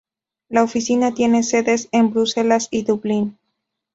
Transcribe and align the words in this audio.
La 0.49 0.63
Oficina 0.63 1.13
tiene 1.13 1.43
sedes 1.43 1.87
en 1.91 2.09
Bruselas 2.09 2.69
y 2.71 2.81
Dublín. 2.81 3.37